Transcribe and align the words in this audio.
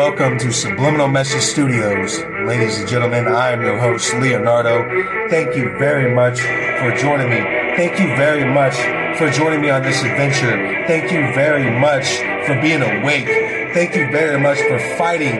Welcome 0.00 0.38
to 0.38 0.50
Subliminal 0.50 1.08
Message 1.08 1.42
Studios. 1.42 2.20
Ladies 2.46 2.78
and 2.78 2.88
gentlemen, 2.88 3.28
I 3.28 3.50
am 3.50 3.60
your 3.60 3.78
host, 3.78 4.14
Leonardo. 4.14 5.28
Thank 5.28 5.54
you 5.54 5.76
very 5.78 6.14
much 6.14 6.40
for 6.40 6.96
joining 6.96 7.28
me. 7.28 7.36
Thank 7.76 8.00
you 8.00 8.06
very 8.16 8.50
much 8.50 8.76
for 9.18 9.30
joining 9.30 9.60
me 9.60 9.68
on 9.68 9.82
this 9.82 10.02
adventure. 10.02 10.86
Thank 10.86 11.12
you 11.12 11.20
very 11.34 11.78
much 11.78 12.16
for 12.46 12.58
being 12.62 12.80
awake. 12.80 13.26
Thank 13.74 13.94
you 13.94 14.10
very 14.10 14.40
much 14.40 14.56
for 14.62 14.78
fighting 14.96 15.36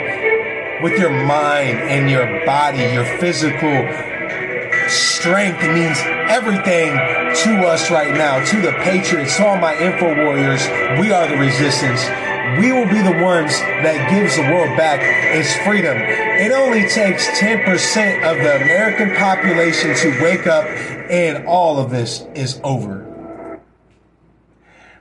with 0.82 0.98
your 0.98 1.24
mind 1.24 1.78
and 1.78 2.10
your 2.10 2.44
body, 2.44 2.80
your 2.80 3.06
physical 3.18 3.88
strength 4.90 5.62
It 5.62 5.72
means 5.72 5.98
everything 6.28 6.92
to 7.44 7.66
us 7.66 7.90
right 7.90 8.12
now, 8.12 8.44
to 8.44 8.60
the 8.60 8.72
Patriots, 8.72 9.38
to 9.38 9.46
all 9.46 9.56
my 9.56 9.74
info 9.78 10.14
warriors. 10.22 10.60
We 11.00 11.12
are 11.12 11.26
the 11.28 11.38
resistance 11.38 12.04
we 12.58 12.72
will 12.72 12.88
be 12.88 13.02
the 13.02 13.22
ones 13.22 13.52
that 13.60 14.10
gives 14.10 14.36
the 14.36 14.42
world 14.42 14.76
back 14.76 15.00
its 15.36 15.54
freedom. 15.58 15.96
It 15.98 16.52
only 16.52 16.88
takes 16.88 17.28
10% 17.38 17.66
of 18.30 18.38
the 18.38 18.56
American 18.56 19.14
population 19.14 19.94
to 19.96 20.22
wake 20.22 20.46
up 20.46 20.64
and 20.64 21.46
all 21.46 21.78
of 21.78 21.90
this 21.90 22.26
is 22.34 22.60
over. 22.64 23.06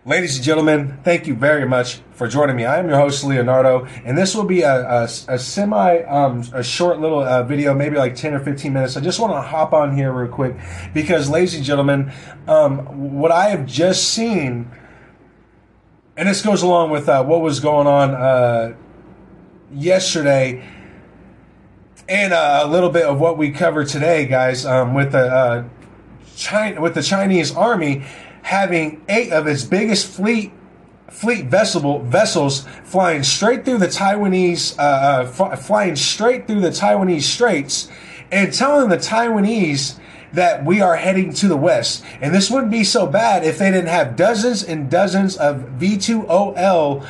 Ladies 0.06 0.38
and 0.38 0.44
gentlemen, 0.46 0.98
thank 1.04 1.28
you 1.28 1.36
very 1.36 1.68
much 1.68 2.00
for 2.14 2.28
joining 2.28 2.56
me. 2.56 2.66
I 2.66 2.80
am 2.80 2.88
your 2.88 2.98
host, 2.98 3.24
Leonardo, 3.24 3.86
and 4.06 4.18
this 4.18 4.34
will 4.34 4.46
be 4.46 4.62
a, 4.62 4.82
a, 4.82 5.04
a 5.04 5.38
semi, 5.38 6.00
um, 6.04 6.44
a 6.54 6.64
short 6.64 7.00
little 7.00 7.20
uh, 7.20 7.44
video, 7.44 7.76
maybe 7.76 7.98
like 7.98 8.16
10 8.16 8.34
or 8.34 8.40
15 8.40 8.74
minutes. 8.74 8.98
I 8.98 9.02
just 9.02 9.20
want 9.20 9.34
to 9.34 9.42
hop 9.42 9.72
on 9.72 9.96
here 9.96 10.12
real 10.12 10.32
quick 10.32 10.56
because, 10.94 11.30
ladies 11.30 11.54
and 11.54 11.64
gentlemen, 11.64 12.12
um, 12.48 13.20
what 13.20 13.32
I 13.32 13.50
have 13.50 13.66
just 13.66 14.10
seen 14.10 14.72
and 16.20 16.28
this 16.28 16.42
goes 16.42 16.64
along 16.64 16.90
with 16.90 17.08
uh, 17.08 17.24
what 17.24 17.40
was 17.40 17.62
going 17.62 17.88
on 17.88 18.14
uh, 18.14 18.76
yesterday 19.72 20.62
and 22.10 22.34
uh, 22.34 22.60
a 22.62 22.68
little 22.68 22.90
bit 22.90 23.06
of 23.06 23.22
what 23.22 23.38
we 23.38 23.52
covered 23.52 23.88
today, 23.88 24.26
guys, 24.26 24.66
um, 24.66 24.94
with 24.94 25.14
the 25.14 25.34
uh, 25.34 25.64
China, 26.36 26.82
with 26.82 26.94
the 26.94 27.02
Chinese 27.02 27.56
army 27.56 28.04
having 28.42 29.02
eight 29.08 29.32
of 29.32 29.48
its 29.48 29.64
biggest 29.64 30.08
fleet 30.08 30.52
fleet 31.10 31.46
vessel 31.46 32.00
vessels 32.00 32.68
flying 32.84 33.24
straight 33.24 33.64
through 33.64 33.78
the 33.78 33.88
Taiwanese 33.88 34.78
uh, 34.78 34.82
uh, 34.82 35.56
flying 35.56 35.96
straight 35.96 36.48
through 36.48 36.60
the 36.60 36.70
Taiwanese 36.70 37.22
straits 37.22 37.90
and 38.30 38.54
telling 38.54 38.90
the 38.90 38.98
Taiwanese 38.98 39.98
that 40.34 40.66
we 40.66 40.82
are 40.82 40.96
heading 40.96 41.34
to 41.34 41.48
the 41.48 41.58
west. 41.58 42.04
And 42.22 42.34
this 42.34 42.50
wouldn't 42.50 42.72
be 42.72 42.84
so 42.84 43.08
bad 43.08 43.44
if 43.44 43.58
they 43.58 43.72
didn't 43.72 43.88
have 43.88 44.16
dozens 44.16 44.64
and 44.64 44.90
dozens 44.90 45.38
of 45.38 45.58
V2OL 45.80 47.08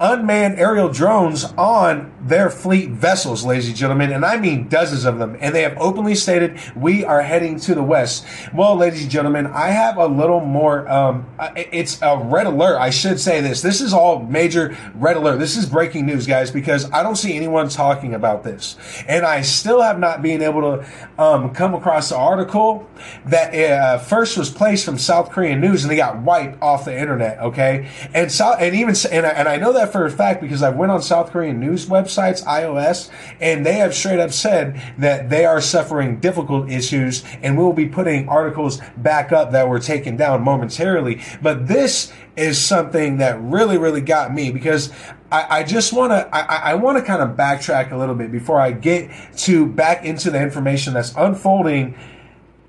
unmanned 0.00 0.58
aerial 0.58 0.88
drones 0.88 1.44
on 1.56 2.12
their 2.20 2.50
fleet 2.50 2.90
vessels, 2.90 3.44
ladies 3.44 3.68
and 3.68 3.76
gentlemen, 3.76 4.10
and 4.10 4.24
I 4.24 4.38
mean 4.38 4.66
dozens 4.68 5.04
of 5.04 5.18
them. 5.18 5.36
And 5.40 5.54
they 5.54 5.62
have 5.62 5.76
openly 5.78 6.14
stated 6.14 6.58
we 6.74 7.04
are 7.04 7.22
heading 7.22 7.60
to 7.60 7.74
the 7.74 7.82
west. 7.82 8.26
Well, 8.54 8.76
ladies 8.76 9.02
and 9.02 9.10
gentlemen, 9.10 9.46
I 9.46 9.68
have 9.68 9.96
a 9.96 10.06
little 10.06 10.40
more. 10.40 10.88
Um, 10.88 11.26
it's 11.54 12.00
a 12.02 12.16
red 12.16 12.46
alert. 12.46 12.78
I 12.78 12.90
should 12.90 13.20
say 13.20 13.40
this. 13.40 13.62
This 13.62 13.80
is 13.80 13.92
all 13.92 14.20
major 14.20 14.76
red 14.94 15.16
alert. 15.16 15.38
This 15.38 15.56
is 15.56 15.66
breaking 15.66 16.06
news, 16.06 16.26
guys, 16.26 16.50
because 16.50 16.90
I 16.90 17.02
don't 17.02 17.16
see 17.16 17.36
anyone 17.36 17.68
talking 17.68 18.14
about 18.14 18.42
this, 18.42 18.76
and 19.06 19.24
I 19.24 19.42
still 19.42 19.82
have 19.82 19.98
not 19.98 20.22
been 20.22 20.42
able 20.42 20.62
to 20.62 21.22
um, 21.22 21.54
come 21.54 21.74
across 21.74 22.08
the 22.08 22.16
article 22.16 22.88
that 23.26 23.54
uh, 23.54 23.98
first 23.98 24.38
was 24.38 24.50
placed 24.50 24.84
from 24.84 24.98
South 24.98 25.30
Korean 25.30 25.60
news, 25.60 25.84
and 25.84 25.90
they 25.90 25.96
got 25.96 26.18
wiped 26.22 26.60
off 26.62 26.86
the 26.86 26.98
internet. 26.98 27.38
Okay, 27.40 27.90
and 28.14 28.32
so 28.32 28.54
and 28.54 28.74
even 28.74 28.94
and 29.12 29.26
I, 29.26 29.30
and 29.30 29.48
I 29.48 29.56
know 29.56 29.72
that 29.74 29.83
for 29.92 30.04
a 30.04 30.10
fact 30.10 30.40
because 30.40 30.62
I 30.62 30.70
went 30.70 30.92
on 30.92 31.02
South 31.02 31.30
Korean 31.30 31.60
news 31.60 31.86
websites 31.86 32.44
iOS, 32.44 33.10
and 33.40 33.64
they 33.64 33.74
have 33.74 33.94
straight 33.94 34.20
up 34.20 34.32
said 34.32 34.80
that 34.98 35.30
they 35.30 35.44
are 35.44 35.60
suffering 35.60 36.20
difficult 36.20 36.70
issues 36.70 37.24
and 37.42 37.56
we'll 37.56 37.72
be 37.72 37.86
putting 37.86 38.28
articles 38.28 38.80
back 38.96 39.32
up 39.32 39.52
that 39.52 39.68
were 39.68 39.80
taken 39.80 40.16
down 40.16 40.42
momentarily. 40.42 41.20
But 41.42 41.68
this 41.68 42.12
is 42.36 42.64
something 42.64 43.18
that 43.18 43.40
really, 43.40 43.78
really 43.78 44.00
got 44.00 44.34
me 44.34 44.50
because 44.50 44.90
I, 45.30 45.58
I 45.60 45.62
just 45.62 45.92
want 45.92 46.12
to, 46.12 46.28
I, 46.34 46.72
I 46.72 46.74
want 46.74 46.98
to 46.98 47.04
kind 47.04 47.22
of 47.22 47.36
backtrack 47.36 47.92
a 47.92 47.96
little 47.96 48.14
bit 48.14 48.32
before 48.32 48.60
I 48.60 48.72
get 48.72 49.10
to 49.38 49.66
back 49.66 50.04
into 50.04 50.30
the 50.30 50.40
information 50.40 50.94
that's 50.94 51.14
unfolding 51.16 51.96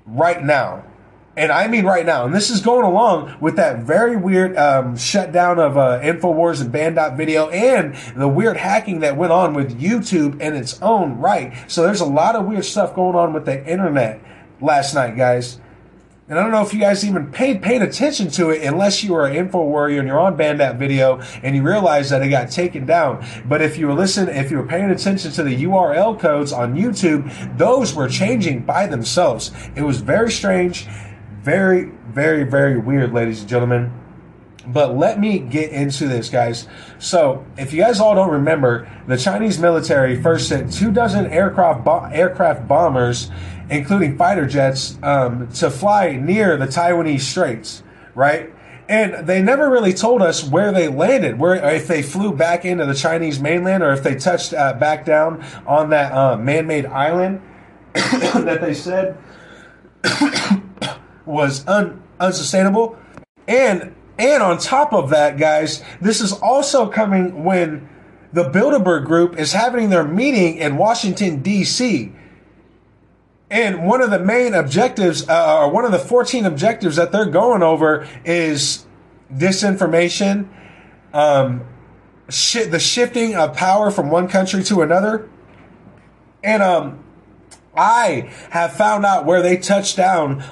right 0.06 0.42
now 0.42 0.84
and 1.36 1.52
I 1.52 1.68
mean 1.68 1.84
right 1.84 2.06
now, 2.06 2.24
and 2.24 2.34
this 2.34 2.48
is 2.48 2.62
going 2.62 2.84
along 2.86 3.36
with 3.40 3.56
that 3.56 3.80
very 3.80 4.16
weird 4.16 4.56
um, 4.56 4.96
shutdown 4.96 5.58
of 5.58 5.76
uh, 5.76 6.00
Infowars 6.00 6.62
and 6.62 6.72
Banned.video 6.72 7.50
and 7.50 7.94
the 8.16 8.28
weird 8.28 8.56
hacking 8.56 9.00
that 9.00 9.16
went 9.16 9.32
on 9.32 9.52
with 9.52 9.78
YouTube 9.78 10.40
in 10.40 10.54
its 10.54 10.80
own 10.80 11.18
right. 11.18 11.52
So 11.70 11.82
there's 11.82 12.00
a 12.00 12.06
lot 12.06 12.36
of 12.36 12.46
weird 12.46 12.64
stuff 12.64 12.94
going 12.94 13.16
on 13.16 13.34
with 13.34 13.44
the 13.44 13.64
internet 13.70 14.22
last 14.62 14.94
night, 14.94 15.16
guys. 15.16 15.60
And 16.28 16.40
I 16.40 16.42
don't 16.42 16.50
know 16.50 16.62
if 16.62 16.74
you 16.74 16.80
guys 16.80 17.04
even 17.04 17.30
paid 17.30 17.62
paid 17.62 17.82
attention 17.82 18.30
to 18.30 18.50
it 18.50 18.64
unless 18.64 19.04
you 19.04 19.12
were 19.12 19.26
an 19.26 19.36
info 19.36 19.62
warrior 19.62 20.00
and 20.00 20.08
you're 20.08 20.18
on 20.18 20.36
Banned.video 20.36 21.20
and 21.44 21.54
you 21.54 21.62
realize 21.62 22.10
that 22.10 22.20
it 22.20 22.30
got 22.30 22.50
taken 22.50 22.84
down. 22.84 23.24
But 23.46 23.62
if 23.62 23.78
you 23.78 23.86
were 23.86 23.94
listening, 23.94 24.34
if 24.34 24.50
you 24.50 24.56
were 24.56 24.66
paying 24.66 24.90
attention 24.90 25.30
to 25.32 25.44
the 25.44 25.64
URL 25.64 26.18
codes 26.18 26.52
on 26.52 26.74
YouTube, 26.74 27.58
those 27.58 27.94
were 27.94 28.08
changing 28.08 28.64
by 28.64 28.88
themselves. 28.88 29.52
It 29.76 29.82
was 29.82 30.00
very 30.00 30.32
strange. 30.32 30.88
Very, 31.46 31.92
very, 32.08 32.42
very 32.42 32.76
weird, 32.76 33.12
ladies 33.12 33.42
and 33.42 33.48
gentlemen. 33.48 33.92
But 34.66 34.96
let 34.96 35.20
me 35.20 35.38
get 35.38 35.70
into 35.70 36.08
this, 36.08 36.28
guys. 36.28 36.66
So, 36.98 37.46
if 37.56 37.72
you 37.72 37.80
guys 37.80 38.00
all 38.00 38.16
don't 38.16 38.32
remember, 38.32 38.90
the 39.06 39.16
Chinese 39.16 39.56
military 39.60 40.20
first 40.20 40.48
sent 40.48 40.72
two 40.72 40.90
dozen 40.90 41.26
aircraft 41.26 41.84
bo- 41.84 42.06
aircraft 42.06 42.66
bombers, 42.66 43.30
including 43.70 44.18
fighter 44.18 44.44
jets, 44.44 44.98
um, 45.04 45.46
to 45.52 45.70
fly 45.70 46.16
near 46.16 46.56
the 46.56 46.66
Taiwanese 46.66 47.20
Straits, 47.20 47.84
right? 48.16 48.52
And 48.88 49.28
they 49.28 49.40
never 49.40 49.70
really 49.70 49.92
told 49.92 50.22
us 50.22 50.42
where 50.42 50.72
they 50.72 50.88
landed, 50.88 51.38
where 51.38 51.54
if 51.76 51.86
they 51.86 52.02
flew 52.02 52.32
back 52.32 52.64
into 52.64 52.86
the 52.86 52.94
Chinese 52.94 53.38
mainland 53.38 53.84
or 53.84 53.92
if 53.92 54.02
they 54.02 54.16
touched 54.16 54.52
uh, 54.52 54.72
back 54.72 55.04
down 55.04 55.44
on 55.64 55.90
that 55.90 56.10
uh, 56.10 56.36
man-made 56.36 56.86
island 56.86 57.40
that 57.94 58.58
they 58.60 58.74
said 58.74 59.16
was 61.26 61.66
un, 61.66 62.02
unsustainable. 62.18 62.98
And 63.46 63.94
and 64.18 64.42
on 64.42 64.58
top 64.58 64.94
of 64.94 65.10
that, 65.10 65.36
guys, 65.36 65.82
this 66.00 66.20
is 66.20 66.32
also 66.32 66.88
coming 66.88 67.44
when 67.44 67.88
the 68.32 68.44
Bilderberg 68.44 69.04
Group 69.04 69.38
is 69.38 69.52
having 69.52 69.90
their 69.90 70.04
meeting 70.04 70.56
in 70.56 70.76
Washington 70.76 71.42
D.C. 71.42 72.12
And 73.50 73.86
one 73.86 74.00
of 74.00 74.10
the 74.10 74.18
main 74.18 74.54
objectives, 74.54 75.28
uh, 75.28 75.58
or 75.60 75.70
one 75.70 75.84
of 75.84 75.92
the 75.92 75.98
14 75.98 76.46
objectives 76.46 76.96
that 76.96 77.12
they're 77.12 77.26
going 77.30 77.62
over, 77.62 78.08
is 78.24 78.86
disinformation, 79.32 80.48
um, 81.12 81.64
sh- 82.28 82.66
the 82.66 82.80
shifting 82.80 83.36
of 83.36 83.54
power 83.54 83.90
from 83.90 84.10
one 84.10 84.28
country 84.28 84.64
to 84.64 84.82
another. 84.82 85.28
And 86.42 86.62
um, 86.62 87.04
I 87.76 88.32
have 88.50 88.72
found 88.72 89.04
out 89.04 89.26
where 89.26 89.42
they 89.42 89.56
touched 89.56 89.96
down 89.96 90.42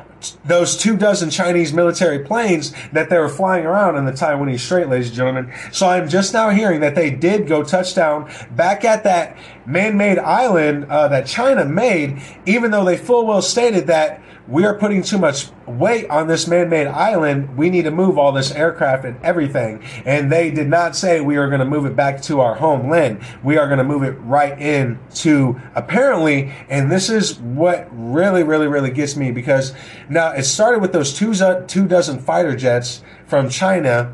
those 0.44 0.76
two 0.76 0.97
dozen 0.97 1.31
Chinese 1.31 1.73
military 1.73 2.21
planes 2.21 2.73
that 2.93 3.11
they 3.11 3.19
were 3.19 3.29
flying 3.29 3.65
around 3.65 3.97
in 3.97 4.05
the 4.05 4.12
Taiwanese 4.12 4.61
Strait, 4.61 4.88
ladies 4.88 5.09
and 5.09 5.17
gentlemen. 5.17 5.53
So 5.73 5.88
I'm 5.88 6.09
just 6.09 6.32
now 6.32 6.50
hearing 6.50 6.81
that 6.81 6.94
they 6.94 7.11
did 7.11 7.47
go 7.47 7.62
touchdown 7.62 8.31
back 8.53 8.85
at 8.85 9.05
that 9.05 9.37
man-made 9.67 10.19
island 10.19 10.87
uh, 10.87 11.09
that 11.09 11.26
China 11.26 11.65
made, 11.65 12.21
even 12.47 12.71
though 12.71 12.85
they 12.85 12.97
full 12.97 13.26
well 13.26 13.43
stated 13.43 13.87
that 13.88 14.21
we 14.46 14.64
are 14.64 14.75
putting 14.75 15.02
too 15.02 15.19
much 15.19 15.49
weight 15.67 16.08
on 16.11 16.26
this 16.26 16.46
man-made 16.46 16.87
island. 16.87 17.56
We 17.56 17.70
need 17.70 17.85
to 17.85 17.91
move 17.91 18.19
all 18.19 18.32
this 18.32 18.52
aircraft 18.52 19.05
and 19.05 19.19
everything. 19.23 19.82
And 20.05 20.31
they 20.31 20.50
did 20.50 20.69
not 20.69 20.94
say 20.94 21.20
we 21.20 21.37
are 21.37 21.49
going 21.49 21.61
to 21.61 21.64
move 21.64 21.87
it 21.87 21.96
back 21.96 22.20
to 22.23 22.41
our 22.41 22.55
homeland. 22.55 23.23
We 23.43 23.56
are 23.56 23.67
going 23.67 23.79
to 23.79 23.85
move 23.85 24.02
it 24.02 24.12
right 24.20 24.58
in 24.58 24.99
to 25.17 25.61
apparently, 25.75 26.52
and 26.69 26.93
this 26.93 27.08
is 27.08 27.38
what 27.41 27.88
really, 27.91 28.43
really, 28.43 28.67
really 28.67 28.91
gets 28.91 29.17
me 29.17 29.31
because 29.31 29.73
now 30.11 30.32
it 30.32 30.44
started 30.44 30.82
with 30.82 30.93
those 30.93 31.14
two, 31.14 31.35
two 31.67 31.88
dozen 31.88 32.19
fighter 32.19 32.55
jets 32.55 33.02
from 33.26 33.49
China 33.49 34.12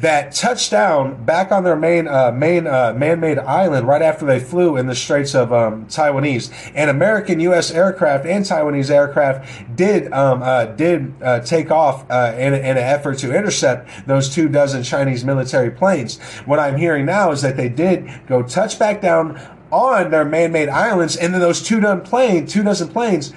that 0.00 0.32
touched 0.32 0.70
down 0.70 1.24
back 1.24 1.50
on 1.50 1.64
their 1.64 1.76
main 1.76 2.06
uh, 2.06 2.30
main 2.30 2.66
uh, 2.66 2.92
man-made 2.96 3.38
island 3.38 3.86
right 3.86 4.02
after 4.02 4.26
they 4.26 4.38
flew 4.38 4.76
in 4.76 4.86
the 4.86 4.94
Straits 4.94 5.34
of 5.34 5.52
um, 5.52 5.86
Taiwanese. 5.86 6.52
And 6.74 6.90
American 6.90 7.40
U.S. 7.40 7.70
aircraft 7.70 8.26
and 8.26 8.44
Taiwanese 8.44 8.90
aircraft 8.90 9.76
did 9.76 10.12
um, 10.12 10.42
uh, 10.42 10.66
did 10.66 11.14
uh, 11.22 11.40
take 11.40 11.70
off 11.70 12.08
uh, 12.10 12.34
in, 12.36 12.52
in, 12.52 12.64
an 12.64 12.78
effort 12.78 13.18
to 13.18 13.34
intercept 13.34 13.88
those 14.06 14.28
two 14.28 14.48
dozen 14.48 14.82
Chinese 14.82 15.24
military 15.24 15.70
planes. 15.70 16.18
What 16.44 16.58
I'm 16.58 16.76
hearing 16.76 17.06
now 17.06 17.30
is 17.32 17.42
that 17.42 17.56
they 17.56 17.68
did 17.68 18.08
go 18.26 18.42
touch 18.42 18.78
back 18.78 19.00
down 19.00 19.40
on 19.70 20.10
their 20.10 20.24
man-made 20.24 20.68
islands, 20.68 21.16
and 21.16 21.32
then 21.32 21.40
those 21.40 21.62
two 21.62 21.80
dozen 21.80 22.02
plane, 22.02 22.46
two 22.46 22.62
dozen 22.62 22.88
planes 22.88 23.32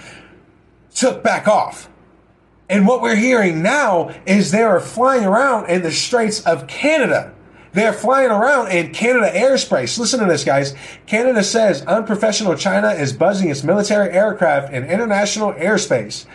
took 0.93 1.23
back 1.23 1.47
off. 1.47 1.89
And 2.69 2.87
what 2.87 3.01
we're 3.01 3.15
hearing 3.15 3.63
now 3.63 4.13
is 4.27 4.51
they 4.51 4.61
are 4.61 4.79
flying 4.79 5.25
around 5.25 5.69
in 5.69 5.81
the 5.81 5.91
Straits 5.91 6.45
of 6.45 6.67
Canada. 6.67 7.33
They're 7.73 7.93
flying 7.93 8.31
around 8.31 8.71
in 8.71 8.93
Canada 8.93 9.31
airspace. 9.31 9.97
Listen 9.97 10.19
to 10.19 10.25
this, 10.25 10.43
guys. 10.43 10.75
Canada 11.05 11.43
says 11.43 11.83
unprofessional 11.85 12.55
China 12.55 12.89
is 12.89 13.13
buzzing 13.13 13.49
its 13.49 13.63
military 13.63 14.11
aircraft 14.11 14.73
in 14.73 14.85
international 14.85 15.53
airspace. 15.53 16.25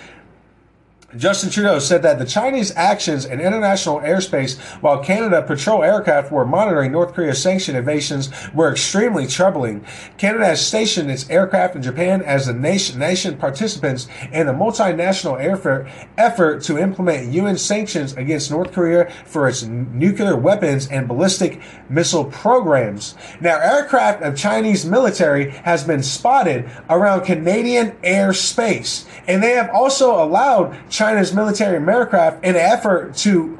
Justin 1.16 1.50
Trudeau 1.50 1.78
said 1.78 2.02
that 2.02 2.18
the 2.18 2.26
Chinese 2.26 2.72
actions 2.74 3.24
in 3.24 3.40
international 3.40 4.00
airspace 4.00 4.58
while 4.82 5.02
Canada 5.02 5.42
patrol 5.42 5.84
aircraft 5.84 6.32
were 6.32 6.44
monitoring 6.44 6.90
North 6.90 7.14
Korea's 7.14 7.40
sanction 7.40 7.76
evasions 7.76 8.30
were 8.52 8.70
extremely 8.70 9.26
troubling. 9.26 9.84
Canada 10.18 10.44
has 10.46 10.64
stationed 10.66 11.10
its 11.10 11.28
aircraft 11.30 11.76
in 11.76 11.82
Japan 11.82 12.20
as 12.22 12.46
the 12.46 12.52
nation, 12.52 12.98
nation 12.98 13.36
participants 13.36 14.08
in 14.32 14.48
a 14.48 14.54
multinational 14.54 15.40
effort, 15.40 15.86
effort 16.18 16.62
to 16.62 16.78
implement 16.78 17.32
UN 17.32 17.58
sanctions 17.58 18.14
against 18.14 18.50
North 18.50 18.72
Korea 18.72 19.10
for 19.24 19.48
its 19.48 19.62
nuclear 19.62 20.36
weapons 20.36 20.88
and 20.88 21.06
ballistic 21.06 21.60
missile 21.88 22.24
programs. 22.24 23.14
Now, 23.40 23.60
aircraft 23.60 24.22
of 24.22 24.36
Chinese 24.36 24.84
military 24.84 25.50
has 25.50 25.84
been 25.84 26.02
spotted 26.02 26.68
around 26.90 27.22
Canadian 27.22 27.92
airspace, 28.02 29.06
and 29.28 29.42
they 29.42 29.52
have 29.52 29.70
also 29.70 30.22
allowed 30.22 30.76
China 30.90 31.03
China's 31.04 31.34
military 31.34 31.76
and 31.76 31.86
aircraft 31.86 32.42
in 32.42 32.56
an 32.56 32.62
effort 32.62 33.14
to, 33.14 33.58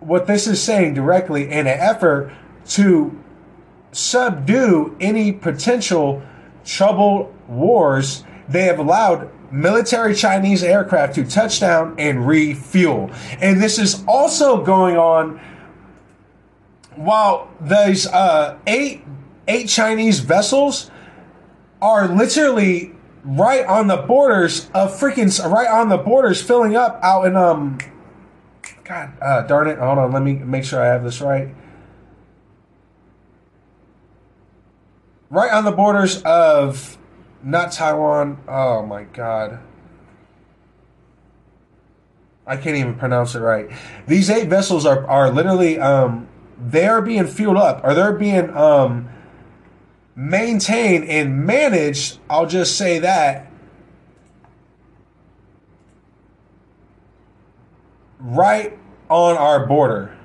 what 0.00 0.26
this 0.26 0.48
is 0.48 0.60
saying 0.60 0.94
directly, 0.94 1.44
in 1.44 1.68
an 1.68 1.78
effort 1.78 2.32
to 2.70 3.16
subdue 3.92 4.96
any 5.00 5.30
potential 5.30 6.20
troubled 6.64 7.32
wars, 7.46 8.24
they 8.48 8.64
have 8.64 8.80
allowed 8.80 9.30
military 9.52 10.12
Chinese 10.12 10.64
aircraft 10.64 11.14
to 11.14 11.24
touch 11.24 11.60
down 11.60 11.94
and 11.98 12.26
refuel. 12.26 13.12
And 13.40 13.62
this 13.62 13.78
is 13.78 14.02
also 14.08 14.64
going 14.64 14.96
on 14.96 15.40
while 16.96 17.48
these 17.60 18.08
uh, 18.08 18.58
eight 18.66 19.04
eight 19.46 19.68
Chinese 19.68 20.18
vessels 20.18 20.90
are 21.80 22.08
literally 22.08 22.95
right 23.26 23.66
on 23.66 23.88
the 23.88 23.96
borders 23.96 24.70
of 24.72 24.92
freaking 24.98 25.28
right 25.50 25.68
on 25.68 25.88
the 25.88 25.98
borders 25.98 26.40
filling 26.40 26.76
up 26.76 27.00
out 27.02 27.26
in 27.26 27.36
um 27.36 27.76
god 28.86 29.12
uh, 29.20 29.42
darn 29.42 29.68
it. 29.68 29.78
Hold 29.78 29.98
on. 29.98 30.12
Let 30.12 30.22
me 30.22 30.34
make 30.34 30.64
sure 30.64 30.80
i 30.80 30.86
have 30.86 31.04
this 31.04 31.20
right. 31.20 31.54
Right 35.28 35.52
on 35.52 35.64
the 35.64 35.72
borders 35.72 36.22
of 36.22 36.96
not 37.42 37.72
taiwan. 37.72 38.38
Oh 38.48 38.86
my 38.86 39.04
god. 39.04 39.60
I 42.46 42.56
can't 42.56 42.76
even 42.76 42.94
pronounce 42.94 43.34
it 43.34 43.40
right. 43.40 43.68
These 44.06 44.30
eight 44.30 44.48
vessels 44.48 44.86
are 44.86 45.06
are 45.08 45.30
literally 45.30 45.78
um 45.78 46.28
they 46.58 46.86
are 46.86 47.02
being 47.02 47.26
fueled 47.26 47.56
up. 47.56 47.82
Or 47.82 47.92
they're 47.92 48.12
being 48.12 48.50
um 48.56 49.08
maintain 50.16 51.04
and 51.04 51.44
manage, 51.44 52.16
I'll 52.28 52.46
just 52.46 52.76
say 52.76 53.00
that, 53.00 53.52
right 58.18 58.76
on 59.10 59.36
our 59.36 59.66
border. 59.66 60.16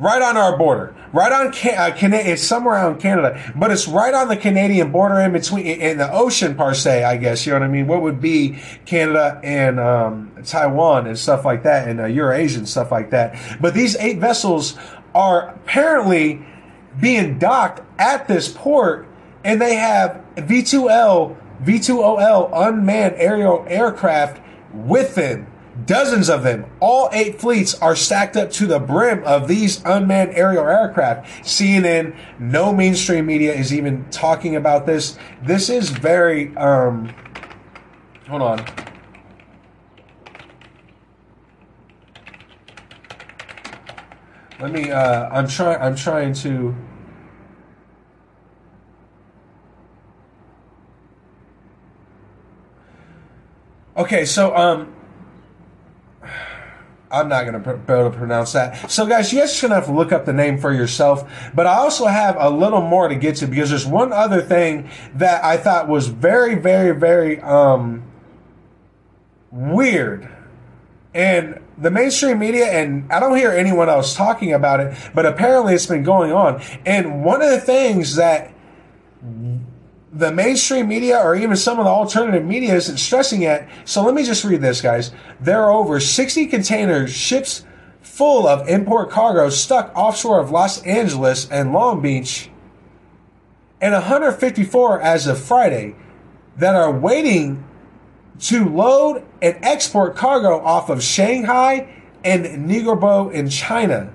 Right 0.00 0.20
on 0.20 0.36
our 0.36 0.56
border. 0.58 0.94
Right 1.12 1.32
on 1.32 1.52
Can- 1.52 1.78
uh, 1.78 1.96
Canada. 1.96 2.30
It's 2.30 2.42
somewhere 2.42 2.74
around 2.74 3.00
Canada, 3.00 3.52
but 3.56 3.70
it's 3.70 3.88
right 3.88 4.12
on 4.12 4.28
the 4.28 4.36
Canadian 4.36 4.92
border 4.92 5.18
in 5.20 5.32
between, 5.32 5.64
in 5.64 5.98
the 5.98 6.12
ocean 6.12 6.54
per 6.54 6.74
se, 6.74 7.02
I 7.02 7.16
guess. 7.16 7.46
You 7.46 7.52
know 7.52 7.60
what 7.60 7.64
I 7.64 7.68
mean? 7.68 7.86
What 7.86 8.02
would 8.02 8.20
be 8.20 8.58
Canada 8.84 9.40
and 9.42 9.80
um, 9.80 10.32
Taiwan 10.44 11.06
and 11.06 11.18
stuff 11.18 11.44
like 11.44 11.62
that, 11.62 11.88
and 11.88 12.00
uh, 12.00 12.04
Eurasian 12.04 12.66
stuff 12.66 12.92
like 12.92 13.10
that. 13.10 13.58
But 13.60 13.74
these 13.74 13.96
eight 13.96 14.18
vessels 14.18 14.76
are 15.14 15.48
apparently 15.48 16.44
being 17.00 17.38
docked 17.38 17.82
at 17.98 18.28
this 18.28 18.48
port, 18.48 19.06
and 19.44 19.60
they 19.60 19.74
have 19.76 20.22
V2L, 20.36 21.36
V2OL 21.62 22.50
unmanned 22.52 23.14
aerial 23.18 23.64
aircraft 23.68 24.40
with 24.72 25.14
them. 25.14 25.46
Dozens 25.86 26.28
of 26.28 26.42
them. 26.42 26.66
All 26.80 27.08
eight 27.12 27.40
fleets 27.40 27.74
are 27.80 27.94
stacked 27.94 28.36
up 28.36 28.50
to 28.52 28.66
the 28.66 28.80
brim 28.80 29.22
of 29.24 29.46
these 29.46 29.80
unmanned 29.84 30.32
aerial 30.34 30.66
aircraft. 30.66 31.28
CNN, 31.44 32.16
no 32.40 32.72
mainstream 32.72 33.26
media 33.26 33.54
is 33.54 33.72
even 33.72 34.04
talking 34.10 34.56
about 34.56 34.86
this. 34.86 35.16
This 35.42 35.70
is 35.70 35.90
very, 35.90 36.56
um, 36.56 37.14
hold 38.28 38.42
on. 38.42 38.87
Let 44.60 44.72
me, 44.72 44.90
uh, 44.90 45.28
I'm 45.30 45.46
trying, 45.46 45.80
I'm 45.80 45.94
trying 45.94 46.32
to, 46.34 46.74
Okay, 53.98 54.24
so 54.24 54.54
um, 54.56 54.94
I'm 57.10 57.28
not 57.28 57.44
going 57.44 57.60
to 57.60 57.76
be 57.76 57.92
able 57.92 58.12
to 58.12 58.16
pronounce 58.16 58.52
that. 58.52 58.90
So, 58.90 59.06
guys, 59.06 59.32
you 59.32 59.40
guys 59.40 59.58
are 59.58 59.68
going 59.68 59.70
to 59.70 59.74
have 59.74 59.86
to 59.86 59.92
look 59.92 60.12
up 60.12 60.24
the 60.24 60.32
name 60.32 60.56
for 60.56 60.72
yourself. 60.72 61.28
But 61.52 61.66
I 61.66 61.74
also 61.74 62.06
have 62.06 62.36
a 62.38 62.48
little 62.48 62.80
more 62.80 63.08
to 63.08 63.16
get 63.16 63.36
to 63.36 63.48
because 63.48 63.70
there's 63.70 63.86
one 63.86 64.12
other 64.12 64.40
thing 64.40 64.88
that 65.14 65.44
I 65.44 65.56
thought 65.56 65.88
was 65.88 66.06
very, 66.06 66.54
very, 66.54 66.96
very 66.96 67.40
um, 67.40 68.04
weird. 69.50 70.28
And 71.12 71.57
the 71.80 71.90
mainstream 71.90 72.38
media, 72.38 72.66
and 72.66 73.10
I 73.12 73.20
don't 73.20 73.36
hear 73.36 73.52
anyone 73.52 73.88
else 73.88 74.14
talking 74.14 74.52
about 74.52 74.80
it, 74.80 74.96
but 75.14 75.26
apparently 75.26 75.74
it's 75.74 75.86
been 75.86 76.02
going 76.02 76.32
on. 76.32 76.60
And 76.84 77.24
one 77.24 77.40
of 77.40 77.50
the 77.50 77.60
things 77.60 78.16
that 78.16 78.52
the 80.12 80.32
mainstream 80.32 80.88
media 80.88 81.18
or 81.18 81.36
even 81.36 81.56
some 81.56 81.78
of 81.78 81.84
the 81.84 81.90
alternative 81.90 82.44
media 82.44 82.74
isn't 82.74 82.96
stressing 82.96 83.42
yet. 83.42 83.68
So 83.84 84.02
let 84.02 84.14
me 84.14 84.24
just 84.24 84.44
read 84.44 84.60
this, 84.60 84.80
guys. 84.80 85.12
There 85.40 85.62
are 85.62 85.70
over 85.70 86.00
60 86.00 86.46
container 86.46 87.06
ships 87.06 87.64
full 88.00 88.46
of 88.48 88.68
import 88.68 89.10
cargo 89.10 89.50
stuck 89.50 89.94
offshore 89.94 90.40
of 90.40 90.50
Los 90.50 90.82
Angeles 90.82 91.48
and 91.50 91.72
Long 91.72 92.00
Beach, 92.00 92.50
and 93.80 93.92
154 93.92 95.00
as 95.00 95.26
of 95.26 95.38
Friday 95.38 95.94
that 96.56 96.74
are 96.74 96.90
waiting 96.90 97.64
to 98.40 98.68
load 98.68 99.24
and 99.42 99.58
export 99.62 100.16
cargo 100.16 100.60
off 100.60 100.90
of 100.90 101.02
Shanghai 101.02 101.88
and 102.24 102.44
Ningbo 102.68 103.32
in 103.32 103.48
China. 103.48 104.12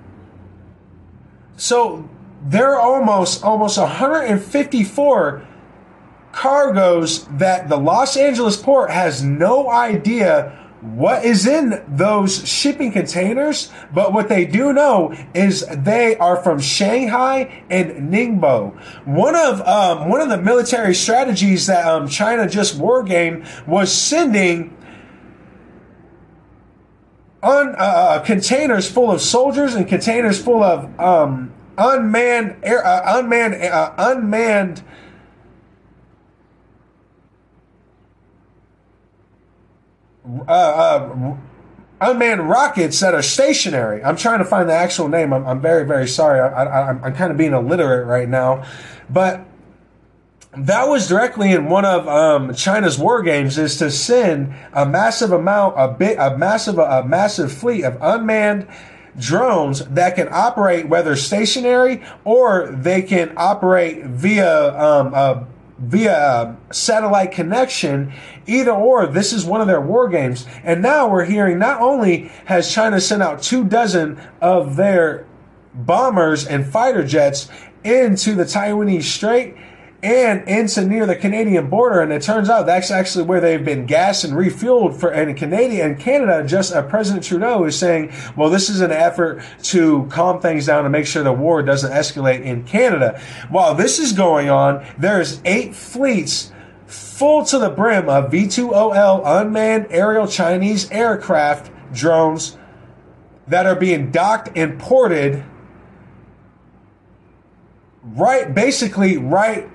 So 1.57 2.09
there 2.45 2.75
are 2.75 2.81
almost 2.81 3.43
almost 3.43 3.77
154 3.77 5.47
cargoes 6.31 7.25
that 7.27 7.69
the 7.69 7.77
Los 7.77 8.17
Angeles 8.17 8.57
port 8.57 8.89
has 8.89 9.23
no 9.23 9.69
idea 9.69 10.62
what 10.83 11.23
is 11.23 11.47
in 11.47 11.81
those 11.87 12.45
shipping 12.47 12.91
containers, 12.91 13.71
but 13.93 14.11
what 14.11 14.27
they 14.27 14.43
do 14.43 14.73
know 14.73 15.15
is 15.33 15.65
they 15.67 16.17
are 16.17 16.35
from 16.43 16.59
Shanghai 16.59 17.63
and 17.69 18.11
Ningbo. 18.11 18.75
One 19.05 19.33
of 19.33 19.61
um, 19.61 20.09
one 20.09 20.19
of 20.19 20.27
the 20.27 20.37
military 20.37 20.93
strategies 20.93 21.67
that 21.67 21.87
um, 21.87 22.09
China 22.09 22.49
just 22.49 22.77
war 22.77 23.01
game 23.01 23.45
was 23.65 23.93
sending 23.93 24.75
on 27.41 27.69
uh, 27.69 27.77
uh, 27.77 28.19
containers 28.19 28.89
full 28.91 29.09
of 29.09 29.21
soldiers 29.21 29.75
and 29.75 29.87
containers 29.87 30.41
full 30.41 30.63
of 30.63 30.99
um, 30.99 31.53
unmanned 31.77 32.57
air, 32.61 32.85
uh, 32.85 33.19
unmanned 33.19 33.55
uh, 33.55 33.93
unmanned 33.97 34.83
uh, 40.47 40.51
uh, 40.51 41.37
unmanned 42.01 42.49
rockets 42.49 42.99
that 42.99 43.13
are 43.13 43.21
stationary. 43.21 44.03
I'm 44.03 44.15
trying 44.15 44.39
to 44.39 44.45
find 44.45 44.69
the 44.69 44.73
actual 44.73 45.07
name. 45.07 45.33
I'm, 45.33 45.45
I'm 45.45 45.61
very, 45.61 45.85
very 45.85 46.07
sorry. 46.07 46.39
I, 46.39 46.91
am 46.91 47.15
kind 47.15 47.31
of 47.31 47.37
being 47.37 47.53
illiterate 47.53 48.07
right 48.07 48.27
now. 48.27 48.65
But 49.09 49.45
that 50.55 50.87
was 50.87 51.07
directly 51.07 51.51
in 51.51 51.65
one 51.65 51.85
of 51.85 52.07
um, 52.07 52.53
China's 52.53 52.97
war 52.97 53.23
games 53.23 53.57
is 53.57 53.77
to 53.77 53.89
send 53.89 54.53
a 54.73 54.85
massive 54.85 55.31
amount, 55.31 55.75
a 55.77 55.87
big, 55.87 56.17
a 56.17 56.37
massive, 56.37 56.77
a 56.77 57.03
massive 57.03 57.51
fleet 57.51 57.83
of 57.83 57.97
unmanned 58.01 58.67
drones 59.17 59.85
that 59.85 60.15
can 60.15 60.27
operate 60.31 60.87
whether 60.87 61.15
stationary 61.15 62.03
or 62.23 62.71
they 62.71 63.01
can 63.01 63.31
operate 63.37 64.05
via 64.05 64.77
um, 64.79 65.47
via 65.77 66.55
satellite 66.71 67.31
connection. 67.31 68.13
Either 68.45 68.71
or, 68.71 69.07
this 69.07 69.33
is 69.33 69.45
one 69.45 69.61
of 69.61 69.67
their 69.67 69.81
war 69.81 70.07
games. 70.07 70.45
And 70.63 70.81
now 70.81 71.09
we're 71.09 71.25
hearing 71.25 71.59
not 71.59 71.81
only 71.81 72.31
has 72.45 72.71
China 72.71 72.99
sent 73.01 73.23
out 73.23 73.41
two 73.41 73.63
dozen 73.63 74.19
of 74.41 74.75
their 74.75 75.25
bombers 75.73 76.45
and 76.45 76.65
fighter 76.65 77.05
jets 77.05 77.49
into 77.83 78.35
the 78.35 78.43
Taiwanese 78.43 79.03
Strait, 79.03 79.55
and 80.03 80.47
into 80.49 80.85
near 80.85 81.05
the 81.05 81.15
Canadian 81.15 81.69
border. 81.69 82.01
And 82.01 82.11
it 82.11 82.21
turns 82.21 82.49
out 82.49 82.65
that's 82.65 82.91
actually 82.91 83.23
where 83.23 83.39
they've 83.39 83.63
been 83.63 83.85
gassed 83.85 84.25
and 84.25 84.33
refueled 84.33 84.99
for. 84.99 85.09
And 85.09 85.35
Canada 85.37 85.83
and 85.83 85.97
Canada, 85.97 86.45
just 86.45 86.73
uh, 86.73 86.83
President 86.83 87.23
Trudeau 87.23 87.63
is 87.63 87.79
saying, 87.79 88.11
well, 88.35 88.49
this 88.49 88.69
is 88.69 88.81
an 88.81 88.91
effort 88.91 89.41
to 89.63 90.05
calm 90.11 90.41
things 90.41 90.65
down 90.65 90.85
and 90.85 90.91
make 90.91 91.07
sure 91.07 91.23
the 91.23 91.31
war 91.31 91.63
doesn't 91.63 91.91
escalate 91.91 92.43
in 92.43 92.65
Canada. 92.65 93.19
While 93.49 93.75
this 93.75 93.97
is 93.97 94.11
going 94.11 94.49
on, 94.49 94.85
there's 94.97 95.41
eight 95.45 95.73
fleets 95.73 96.51
full 96.85 97.45
to 97.45 97.57
the 97.57 97.69
brim 97.69 98.09
of 98.09 98.29
V2OL 98.29 99.23
unmanned 99.25 99.87
aerial 99.89 100.27
Chinese 100.27 100.91
aircraft 100.91 101.71
drones 101.93 102.57
that 103.47 103.65
are 103.65 103.75
being 103.75 104.11
docked 104.11 104.49
and 104.57 104.79
ported 104.79 105.43
right 108.03 108.53
basically 108.53 109.17
right 109.17 109.69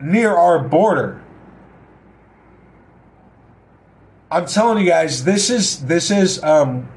near 0.00 0.34
our 0.34 0.58
border. 0.58 1.22
I'm 4.30 4.46
telling 4.46 4.78
you 4.78 4.88
guys, 4.88 5.24
this 5.24 5.50
is 5.50 5.84
this 5.86 6.10
is 6.10 6.42
um 6.44 6.88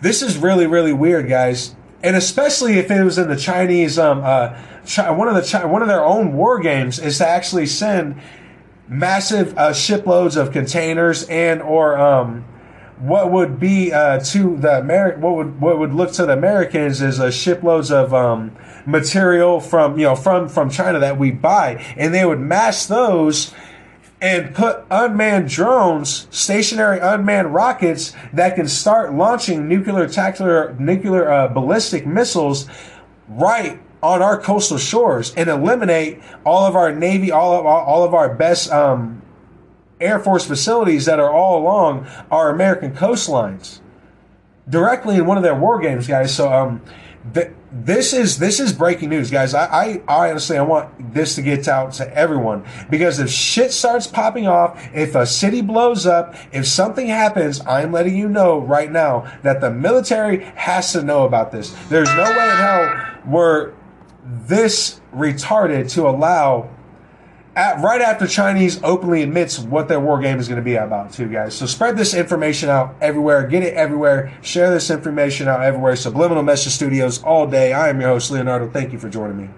this 0.00 0.22
is 0.22 0.36
really 0.36 0.66
really 0.66 0.92
weird, 0.92 1.28
guys, 1.28 1.76
and 2.02 2.16
especially 2.16 2.78
if 2.78 2.90
it 2.90 3.02
was 3.04 3.18
in 3.18 3.28
the 3.28 3.36
Chinese 3.36 3.98
um 3.98 4.22
uh 4.24 4.58
Chi- 4.86 5.10
one 5.10 5.28
of 5.28 5.34
the 5.34 5.48
Chi- 5.48 5.64
one 5.64 5.82
of 5.82 5.88
their 5.88 6.04
own 6.04 6.32
war 6.32 6.58
games 6.58 6.98
is 6.98 7.18
to 7.18 7.28
actually 7.28 7.66
send 7.66 8.20
massive 8.88 9.56
uh, 9.58 9.72
shiploads 9.72 10.36
of 10.36 10.52
containers 10.52 11.24
and 11.24 11.60
or 11.62 11.98
um 11.98 12.44
what 12.98 13.30
would 13.30 13.60
be 13.60 13.92
uh, 13.92 14.20
to 14.20 14.56
the 14.56 14.80
what 15.18 15.36
would 15.36 15.60
what 15.60 15.78
would 15.78 15.92
look 15.92 16.12
to 16.12 16.26
the 16.26 16.32
Americans 16.32 17.02
is 17.02 17.20
uh, 17.20 17.30
shiploads 17.30 17.90
of 17.90 18.14
um, 18.14 18.56
material 18.86 19.60
from 19.60 19.98
you 19.98 20.04
know 20.04 20.16
from 20.16 20.48
from 20.48 20.70
China 20.70 20.98
that 20.98 21.18
we 21.18 21.30
buy, 21.30 21.84
and 21.96 22.14
they 22.14 22.24
would 22.24 22.40
mass 22.40 22.86
those 22.86 23.54
and 24.20 24.54
put 24.54 24.82
unmanned 24.90 25.48
drones, 25.48 26.26
stationary 26.30 26.98
unmanned 27.00 27.52
rockets 27.52 28.14
that 28.32 28.54
can 28.54 28.66
start 28.66 29.12
launching 29.12 29.68
nuclear 29.68 30.08
tactical 30.08 30.74
nuclear 30.78 31.30
uh, 31.30 31.48
ballistic 31.48 32.06
missiles 32.06 32.66
right 33.28 33.80
on 34.02 34.22
our 34.22 34.40
coastal 34.40 34.78
shores 34.78 35.34
and 35.34 35.50
eliminate 35.50 36.20
all 36.44 36.64
of 36.64 36.76
our 36.76 36.94
navy, 36.94 37.30
all 37.30 37.58
of 37.58 37.66
all 37.66 38.04
of 38.04 38.14
our 38.14 38.34
best 38.34 38.70
um, 38.72 39.20
Air 40.00 40.18
Force 40.18 40.46
facilities 40.46 41.04
that 41.06 41.18
are 41.18 41.30
all 41.30 41.60
along 41.60 42.06
our 42.30 42.50
American 42.50 42.92
coastlines 42.92 43.80
directly 44.68 45.16
in 45.16 45.26
one 45.26 45.36
of 45.36 45.42
their 45.42 45.54
war 45.54 45.80
games, 45.80 46.06
guys. 46.06 46.34
So, 46.34 46.52
um, 46.52 46.82
th- 47.32 47.50
this 47.72 48.12
is 48.12 48.38
this 48.38 48.58
is 48.58 48.72
breaking 48.72 49.10
news, 49.10 49.30
guys. 49.30 49.52
I, 49.52 49.66
I, 49.66 50.02
I 50.08 50.30
honestly 50.30 50.56
I 50.56 50.62
want 50.62 51.12
this 51.12 51.34
to 51.34 51.42
get 51.42 51.68
out 51.68 51.92
to 51.94 52.16
everyone 52.16 52.64
because 52.88 53.18
if 53.18 53.28
shit 53.28 53.72
starts 53.72 54.06
popping 54.06 54.46
off, 54.46 54.88
if 54.94 55.14
a 55.14 55.26
city 55.26 55.60
blows 55.60 56.06
up, 56.06 56.34
if 56.52 56.66
something 56.66 57.06
happens, 57.06 57.60
I'm 57.66 57.92
letting 57.92 58.16
you 58.16 58.28
know 58.28 58.58
right 58.58 58.90
now 58.90 59.30
that 59.42 59.60
the 59.60 59.70
military 59.70 60.44
has 60.54 60.92
to 60.92 61.02
know 61.02 61.24
about 61.24 61.52
this. 61.52 61.74
There's 61.88 62.08
no 62.08 62.24
way 62.24 62.50
in 62.50 62.56
hell 62.56 63.16
we're 63.26 63.72
this 64.24 65.00
retarded 65.14 65.90
to 65.92 66.08
allow 66.08 66.70
at, 67.56 67.80
right 67.80 68.00
after 68.00 68.26
Chinese 68.26 68.80
openly 68.84 69.22
admits 69.22 69.58
what 69.58 69.88
their 69.88 69.98
war 69.98 70.20
game 70.20 70.38
is 70.38 70.46
going 70.46 70.60
to 70.60 70.64
be 70.64 70.76
about, 70.76 71.12
too, 71.12 71.28
guys. 71.28 71.54
So 71.54 71.66
spread 71.66 71.96
this 71.96 72.14
information 72.14 72.68
out 72.68 72.94
everywhere. 73.00 73.46
Get 73.46 73.62
it 73.62 73.74
everywhere. 73.74 74.36
Share 74.42 74.70
this 74.70 74.90
information 74.90 75.48
out 75.48 75.62
everywhere. 75.62 75.96
Subliminal 75.96 76.42
Message 76.42 76.74
Studios 76.74 77.22
all 77.22 77.46
day. 77.46 77.72
I 77.72 77.88
am 77.88 78.00
your 78.00 78.10
host, 78.10 78.30
Leonardo. 78.30 78.70
Thank 78.70 78.92
you 78.92 78.98
for 78.98 79.08
joining 79.08 79.38
me. 79.38 79.48